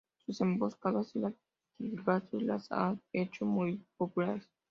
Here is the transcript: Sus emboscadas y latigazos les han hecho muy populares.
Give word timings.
Sus 0.25 0.41
emboscadas 0.41 1.15
y 1.15 1.19
latigazos 1.19 2.41
les 2.41 2.71
han 2.71 2.99
hecho 3.13 3.45
muy 3.45 3.85
populares. 3.97 4.49